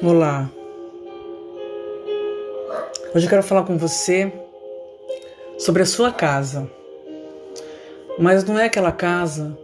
Olá. 0.00 0.48
Hoje 3.12 3.26
eu 3.26 3.28
quero 3.28 3.42
falar 3.42 3.64
com 3.64 3.76
você 3.76 4.32
sobre 5.58 5.82
a 5.82 5.86
sua 5.86 6.12
casa. 6.12 6.70
Mas 8.16 8.44
não 8.44 8.56
é 8.56 8.66
aquela 8.66 8.92
casa 8.92 9.58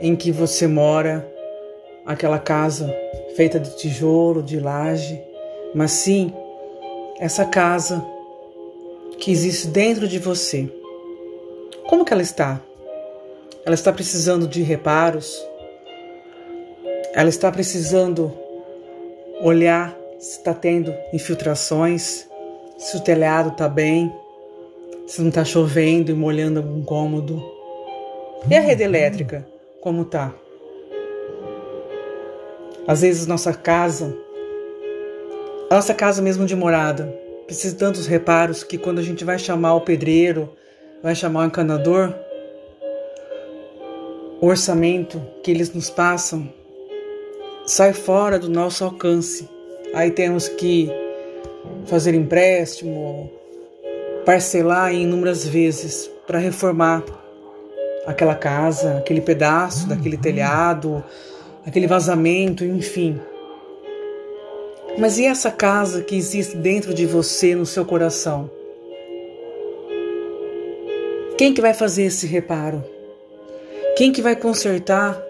em 0.00 0.16
que 0.16 0.32
você 0.32 0.66
mora, 0.66 1.30
aquela 2.06 2.38
casa 2.38 2.90
feita 3.36 3.60
de 3.60 3.76
tijolo, 3.76 4.42
de 4.42 4.58
laje, 4.58 5.20
mas 5.74 5.90
sim 5.90 6.32
essa 7.18 7.44
casa 7.44 8.02
que 9.18 9.30
existe 9.30 9.66
dentro 9.66 10.08
de 10.08 10.18
você. 10.18 10.72
Como 11.86 12.02
que 12.02 12.14
ela 12.14 12.22
está? 12.22 12.62
Ela 13.66 13.74
está 13.74 13.92
precisando 13.92 14.48
de 14.48 14.62
reparos? 14.62 15.46
Ela 17.12 17.28
está 17.28 17.52
precisando 17.52 18.45
olhar 19.40 19.96
se 20.18 20.38
está 20.38 20.54
tendo 20.54 20.94
infiltrações, 21.12 22.26
se 22.78 22.96
o 22.96 23.00
telhado 23.00 23.50
está 23.50 23.68
bem, 23.68 24.12
se 25.06 25.20
não 25.20 25.28
está 25.28 25.44
chovendo 25.44 26.10
e 26.10 26.14
molhando 26.14 26.60
algum 26.60 26.82
cômodo. 26.82 27.42
E 28.50 28.54
a 28.54 28.60
rede 28.60 28.82
elétrica, 28.82 29.46
como 29.80 30.02
está? 30.02 30.34
Às 32.86 33.02
vezes 33.02 33.26
nossa 33.26 33.52
casa, 33.52 34.16
a 35.70 35.74
nossa 35.74 35.94
casa 35.94 36.22
mesmo 36.22 36.46
de 36.46 36.54
morada, 36.54 37.12
precisa 37.46 37.74
de 37.74 37.80
tantos 37.80 38.06
reparos 38.06 38.62
que 38.62 38.78
quando 38.78 38.98
a 38.98 39.02
gente 39.02 39.24
vai 39.24 39.38
chamar 39.38 39.74
o 39.74 39.80
pedreiro, 39.80 40.52
vai 41.02 41.14
chamar 41.14 41.42
o 41.42 41.46
encanador, 41.46 42.14
o 44.40 44.46
orçamento 44.46 45.20
que 45.42 45.50
eles 45.50 45.72
nos 45.72 45.90
passam 45.90 46.52
sai 47.66 47.92
fora 47.92 48.38
do 48.38 48.48
nosso 48.48 48.84
alcance. 48.84 49.48
Aí 49.92 50.10
temos 50.12 50.48
que 50.48 50.88
fazer 51.86 52.14
empréstimo, 52.14 53.30
parcelar 54.24 54.94
em 54.94 55.02
inúmeras 55.02 55.44
vezes 55.46 56.08
para 56.26 56.38
reformar 56.38 57.02
aquela 58.06 58.36
casa, 58.36 58.98
aquele 58.98 59.20
pedaço 59.20 59.88
daquele 59.88 60.16
telhado, 60.16 61.02
aquele 61.66 61.88
vazamento, 61.88 62.64
enfim. 62.64 63.20
Mas 64.96 65.18
e 65.18 65.26
essa 65.26 65.50
casa 65.50 66.02
que 66.02 66.16
existe 66.16 66.56
dentro 66.56 66.94
de 66.94 67.04
você, 67.04 67.54
no 67.54 67.66
seu 67.66 67.84
coração? 67.84 68.48
Quem 71.36 71.52
que 71.52 71.60
vai 71.60 71.74
fazer 71.74 72.04
esse 72.04 72.26
reparo? 72.26 72.82
Quem 73.96 74.12
que 74.12 74.22
vai 74.22 74.36
consertar 74.36 75.20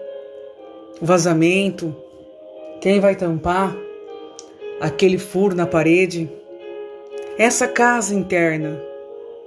o 1.01 1.05
vazamento, 1.05 1.95
quem 2.79 2.99
vai 2.99 3.15
tampar 3.15 3.75
aquele 4.79 5.17
furo 5.17 5.55
na 5.55 5.65
parede? 5.65 6.29
Essa 7.37 7.67
casa 7.67 8.13
interna, 8.13 8.79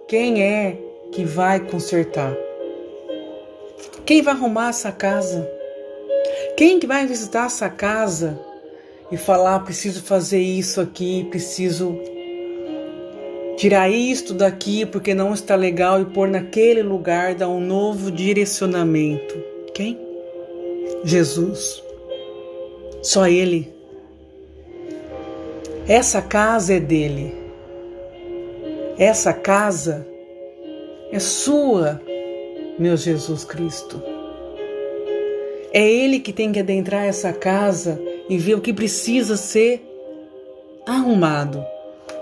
quem 0.09 0.43
é 0.43 0.77
que 1.13 1.25
vai 1.25 1.61
consertar? 1.61 2.37
Quem 4.05 4.23
vai 4.23 4.35
arrumar 4.35 4.71
essa 4.71 4.91
casa? 4.91 5.49
Quem 6.57 6.81
que 6.81 6.87
vai 6.87 7.07
visitar 7.07 7.47
essa 7.47 7.69
casa 7.69 8.39
e 9.11 9.17
falar 9.17 9.61
preciso 9.61 10.03
fazer 10.03 10.41
isso 10.41 10.81
aqui, 10.81 11.27
preciso 11.31 11.97
tirar 13.57 13.89
isto 13.89 14.35
daqui 14.35 14.85
porque 14.85 15.15
não 15.15 15.33
está 15.33 15.55
legal 15.55 16.01
e 16.01 16.07
pôr 16.07 16.29
naquele 16.29 16.83
lugar, 16.83 17.35
dar 17.35 17.49
um 17.49 17.61
novo 17.61 18.11
direcionamento? 18.11 19.37
Quem? 19.73 19.99
Jesus. 21.05 21.90
Só 23.03 23.27
Ele. 23.27 23.73
Essa 25.89 26.21
casa 26.21 26.75
é 26.75 26.81
dele. 26.81 27.35
Essa 28.99 29.33
casa 29.33 30.07
é 31.11 31.19
sua, 31.19 32.01
meu 32.79 32.97
Jesus 32.97 33.45
Cristo. 33.45 34.03
É 35.73 35.89
Ele 35.89 36.21
que 36.21 36.33
tem 36.33 36.53
que 36.53 36.61
adentrar 36.61 37.07
essa 37.07 37.33
casa 37.33 38.01
e 38.29 38.37
ver 38.37 38.55
o 38.55 38.61
que 38.61 38.73
precisa 38.73 39.37
ser 39.37 39.83
arrumado. 40.87 41.65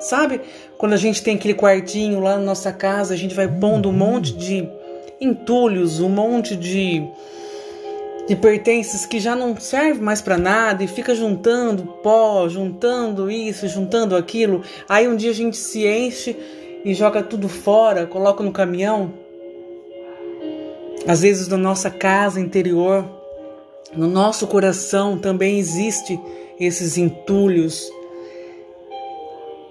Sabe 0.00 0.40
quando 0.76 0.92
a 0.92 0.96
gente 0.96 1.22
tem 1.22 1.34
aquele 1.34 1.54
quartinho 1.54 2.20
lá 2.20 2.36
na 2.36 2.44
nossa 2.44 2.72
casa, 2.72 3.14
a 3.14 3.16
gente 3.16 3.34
vai 3.34 3.48
pondo 3.48 3.88
um 3.88 3.92
monte 3.92 4.32
de 4.32 4.68
entulhos, 5.20 6.00
um 6.00 6.08
monte 6.08 6.54
de 6.54 7.02
de 8.28 8.36
pertences 8.36 9.06
que 9.06 9.18
já 9.18 9.34
não 9.34 9.58
serve 9.58 10.02
mais 10.02 10.20
para 10.20 10.36
nada 10.36 10.84
e 10.84 10.86
fica 10.86 11.14
juntando 11.14 11.84
pó, 12.02 12.46
juntando 12.46 13.30
isso, 13.30 13.66
juntando 13.66 14.14
aquilo. 14.14 14.62
Aí 14.86 15.08
um 15.08 15.16
dia 15.16 15.30
a 15.30 15.34
gente 15.34 15.56
se 15.56 15.86
enche 15.86 16.36
e 16.84 16.92
joga 16.92 17.22
tudo 17.22 17.48
fora, 17.48 18.06
coloca 18.06 18.44
no 18.44 18.52
caminhão. 18.52 19.14
Às 21.06 21.22
vezes 21.22 21.48
na 21.48 21.56
nossa 21.56 21.90
casa 21.90 22.38
interior, 22.38 23.02
no 23.96 24.06
nosso 24.06 24.46
coração 24.46 25.18
também 25.18 25.58
existe 25.58 26.20
esses 26.60 26.98
entulhos, 26.98 27.90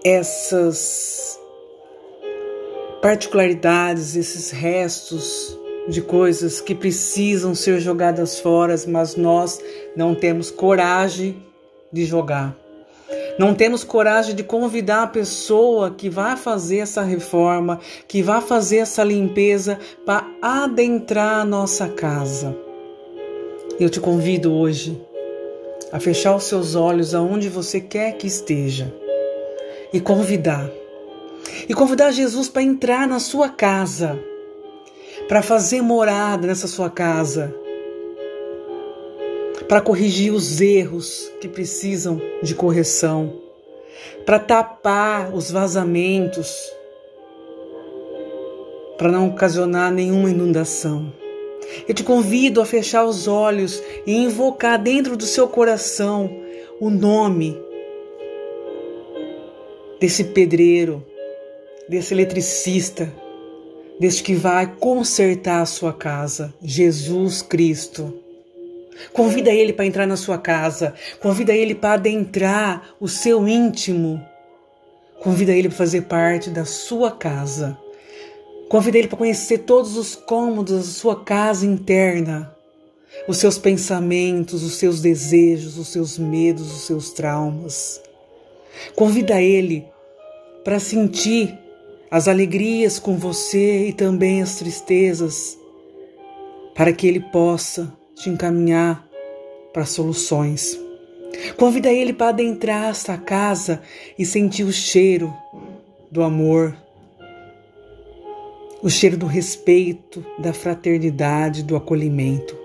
essas 0.04 1.40
particularidades, 3.04 4.16
esses 4.16 4.50
restos 4.50 5.56
de 5.88 6.02
coisas 6.02 6.60
que 6.60 6.76
precisam 6.76 7.56
ser 7.56 7.80
jogadas 7.80 8.40
fora, 8.40 8.76
mas 8.88 9.16
nós 9.16 9.60
não 9.96 10.14
temos 10.14 10.52
coragem 10.52 11.42
de 11.92 12.06
jogar. 12.06 12.56
Não 13.40 13.54
temos 13.54 13.84
coragem 13.84 14.36
de 14.36 14.44
convidar 14.44 15.04
a 15.04 15.08
pessoa 15.08 15.92
que 15.92 16.10
vai 16.10 16.36
fazer 16.36 16.80
essa 16.80 17.04
reforma, 17.04 17.80
que 18.08 18.22
vai 18.22 18.42
fazer 18.42 18.78
essa 18.78 19.04
limpeza 19.04 19.80
para 20.06 20.26
adentrar 20.42 21.42
a 21.42 21.46
nossa 21.46 21.88
casa. 21.88 22.56
Eu 23.80 23.90
te 23.90 24.00
convido 24.00 24.52
hoje 24.52 25.00
a 25.92 26.00
fechar 26.00 26.36
os 26.36 26.44
seus 26.44 26.76
olhos 26.76 27.14
aonde 27.14 27.48
você 27.48 27.80
quer 27.80 28.14
que 28.14 28.28
esteja 28.28 28.94
e 29.94 30.02
convidar. 30.02 30.70
E 31.70 31.74
convidar 31.74 32.12
Jesus 32.12 32.50
para 32.50 32.64
entrar 32.64 33.08
na 33.08 33.20
sua 33.20 33.50
casa 33.50 34.20
para 35.28 35.42
fazer 35.42 35.82
morada 35.82 36.48
nessa 36.48 36.68
sua 36.68 36.90
casa, 36.90 37.54
para 39.68 39.82
corrigir 39.82 40.32
os 40.32 40.62
erros 40.62 41.30
que 41.42 41.50
precisam 41.50 42.22
de 42.42 42.56
correção, 42.56 43.42
para 44.26 44.40
tapar 44.40 45.34
os 45.34 45.52
vazamentos, 45.52 46.56
para 48.98 49.12
não 49.12 49.28
ocasionar 49.28 49.92
nenhuma 49.92 50.30
inundação. 50.30 51.12
Eu 51.86 51.94
te 51.94 52.04
convido 52.04 52.62
a 52.62 52.66
fechar 52.66 53.04
os 53.04 53.28
olhos 53.28 53.84
e 54.06 54.16
invocar 54.16 54.82
dentro 54.82 55.18
do 55.18 55.26
seu 55.26 55.50
coração 55.50 56.30
o 56.80 56.90
nome 56.90 57.58
desse 60.00 60.24
pedreiro, 60.24 61.06
desse 61.90 62.14
eletricista 62.14 63.12
deste 64.00 64.24
que 64.24 64.36
vai 64.36 64.68
consertar 64.80 65.62
a 65.62 65.66
sua 65.66 65.94
casa, 65.94 66.54
Jesus 66.62 67.42
Cristo. 67.42 68.14
Convida 69.14 69.52
ele 69.52 69.74
para 69.74 69.86
entrar 69.86 70.08
na 70.08 70.18
sua 70.18 70.38
casa, 70.38 70.94
convida 71.20 71.54
ele 71.54 71.76
para 71.76 71.94
adentrar 71.94 72.90
o 73.00 73.08
seu 73.08 73.48
íntimo. 73.48 74.24
Convida 75.22 75.52
ele 75.52 75.70
para 75.70 75.78
fazer 75.78 76.04
parte 76.04 76.50
da 76.50 76.66
sua 76.66 77.12
casa. 77.12 77.78
Convida 78.70 78.98
ele 78.98 79.08
para 79.08 79.18
conhecer 79.18 79.60
todos 79.60 79.96
os 79.98 80.16
cômodos 80.16 80.76
da 80.76 80.84
sua 80.84 81.24
casa 81.24 81.66
interna, 81.66 82.54
os 83.28 83.38
seus 83.38 83.58
pensamentos, 83.58 84.64
os 84.64 84.74
seus 84.74 85.02
desejos, 85.02 85.78
os 85.78 85.88
seus 85.88 86.18
medos, 86.18 86.72
os 86.72 86.82
seus 86.82 87.12
traumas. 87.12 88.02
Convida 88.96 89.42
ele 89.42 89.88
para 90.64 90.80
sentir 90.80 91.58
as 92.10 92.28
alegrias 92.28 93.00
com 93.00 93.18
você 93.18 93.88
e 93.88 93.94
também 93.94 94.42
as 94.42 94.56
tristezas, 94.56 95.58
para 96.74 96.94
que 96.94 97.08
Ele 97.08 97.20
possa 97.20 97.94
te 98.16 98.30
encaminhar 98.30 99.06
para 99.74 99.86
soluções. 99.86 100.80
Convida 101.58 101.92
Ele 101.92 102.14
para 102.14 102.30
adentrar 102.30 102.90
esta 102.90 103.18
casa 103.18 103.82
e 104.18 104.26
sentir 104.26 104.64
o 104.64 104.72
cheiro 104.72 105.34
do 106.10 106.24
amor, 106.24 106.76
o 108.82 108.90
cheiro 108.90 109.18
do 109.18 109.26
respeito, 109.26 110.26
da 110.40 110.54
fraternidade, 110.54 111.64
do 111.64 111.76
acolhimento. 111.76 112.58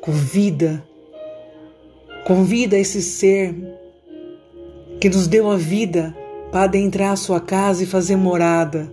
Convida, 0.00 0.84
convida 2.26 2.76
esse 2.76 3.00
ser 3.00 3.54
que 5.00 5.08
nos 5.08 5.26
deu 5.26 5.50
a 5.50 5.56
vida 5.56 6.14
para 6.50 6.64
adentrar 6.64 7.16
sua 7.16 7.40
casa 7.40 7.82
e 7.82 7.86
fazer 7.86 8.16
morada 8.16 8.92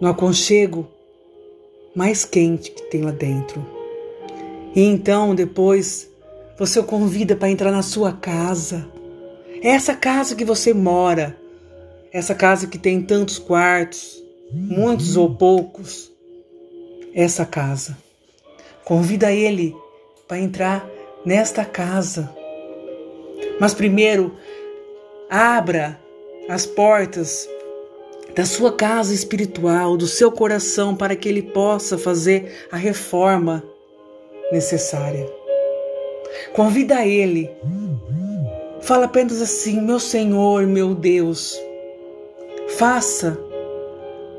no 0.00 0.08
aconchego 0.08 0.86
mais 1.94 2.24
quente 2.24 2.70
que 2.70 2.82
tem 2.82 3.02
lá 3.02 3.10
dentro. 3.10 3.64
E 4.74 4.82
então, 4.82 5.34
depois, 5.34 6.08
você 6.58 6.78
o 6.78 6.84
convida 6.84 7.34
para 7.34 7.50
entrar 7.50 7.72
na 7.72 7.82
sua 7.82 8.12
casa 8.12 8.88
É 9.62 9.70
essa 9.70 9.94
casa 9.94 10.36
que 10.36 10.44
você 10.44 10.72
mora, 10.72 11.36
essa 12.12 12.34
casa 12.34 12.68
que 12.68 12.78
tem 12.78 13.02
tantos 13.02 13.38
quartos, 13.38 14.22
muitos 14.52 15.16
ou 15.16 15.34
poucos, 15.34 16.12
essa 17.12 17.44
casa. 17.44 17.96
Convida 18.84 19.32
ele 19.32 19.74
para 20.28 20.38
entrar 20.38 20.88
nesta 21.24 21.64
casa. 21.64 22.32
Mas 23.58 23.74
primeiro, 23.74 24.36
abra 25.28 25.98
as 26.48 26.64
portas 26.64 27.48
da 28.34 28.44
sua 28.44 28.72
casa 28.72 29.12
espiritual, 29.12 29.96
do 29.96 30.06
seu 30.06 30.30
coração, 30.30 30.94
para 30.94 31.16
que 31.16 31.28
ele 31.28 31.42
possa 31.42 31.98
fazer 31.98 32.66
a 32.70 32.76
reforma 32.76 33.62
necessária. 34.52 35.28
Convida 36.54 37.04
ele. 37.04 37.50
Fala 38.80 39.06
apenas 39.06 39.42
assim: 39.42 39.80
Meu 39.80 39.98
Senhor, 39.98 40.66
meu 40.66 40.94
Deus, 40.94 41.60
faça 42.76 43.38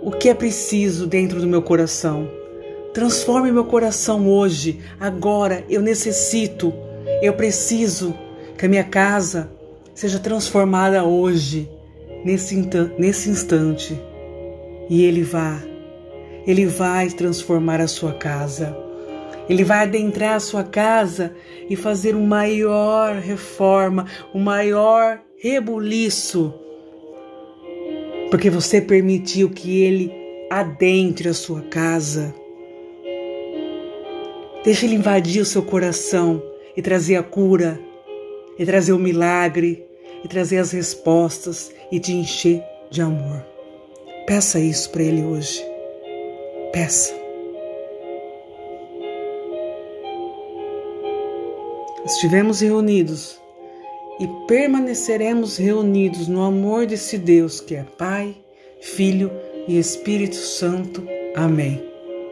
o 0.02 0.12
que 0.12 0.30
é 0.30 0.34
preciso 0.34 1.06
dentro 1.06 1.40
do 1.40 1.48
meu 1.48 1.62
coração. 1.62 2.30
Transforme 2.94 3.52
meu 3.52 3.66
coração 3.66 4.28
hoje, 4.28 4.80
agora. 5.00 5.64
Eu 5.70 5.82
necessito, 5.82 6.74
eu 7.22 7.34
preciso 7.34 8.16
que 8.58 8.66
a 8.66 8.70
minha 8.70 8.84
casa 8.84 9.52
seja 9.94 10.20
transformada 10.20 11.04
hoje, 11.04 11.70
nesse, 12.24 12.56
nesse 12.98 13.30
instante. 13.30 14.00
E 14.90 15.04
Ele 15.04 15.24
vai, 15.24 15.62
Ele 16.46 16.66
vai 16.66 17.10
transformar 17.10 17.82
a 17.82 17.88
sua 17.88 18.14
casa. 18.14 18.76
Ele 19.50 19.64
vai 19.64 19.80
adentrar 19.80 20.36
a 20.36 20.40
sua 20.40 20.64
casa 20.64 21.34
e 21.68 21.76
fazer 21.76 22.16
uma 22.16 22.28
maior 22.28 23.16
reforma, 23.16 24.06
um 24.34 24.40
maior 24.40 25.20
rebuliço. 25.42 26.54
Porque 28.30 28.50
você 28.50 28.80
permitiu 28.80 29.50
que 29.50 29.82
ele 29.82 30.14
adentre 30.52 31.30
a 31.30 31.34
sua 31.34 31.62
casa. 31.62 32.34
Deixa 34.64 34.86
ele 34.86 34.96
invadir 34.96 35.42
o 35.42 35.46
seu 35.46 35.64
coração 35.64 36.44
e 36.78 36.82
trazer 36.82 37.16
a 37.16 37.24
cura, 37.24 37.80
e 38.58 38.66
trazer 38.66 38.94
o 38.94 39.00
milagre, 39.00 39.89
e 40.24 40.28
trazer 40.28 40.58
as 40.58 40.72
respostas 40.72 41.72
e 41.92 42.00
te 42.00 42.12
encher 42.12 42.64
de 42.90 43.02
amor. 43.02 43.46
Peça 44.26 44.60
isso 44.60 44.90
para 44.92 45.04
ele 45.04 45.24
hoje. 45.24 45.66
Peça. 46.72 47.14
Estivemos 52.06 52.62
reunidos 52.62 53.40
e 54.20 54.28
permaneceremos 54.48 55.58
reunidos 55.58 56.28
no 56.28 56.44
amor 56.44 56.86
desse 56.86 57.18
Deus 57.18 57.60
que 57.60 57.76
é 57.76 57.84
Pai, 57.98 58.36
Filho 58.82 59.32
e 59.68 59.78
Espírito 59.78 60.36
Santo. 60.36 61.04
Amém. 61.36 61.89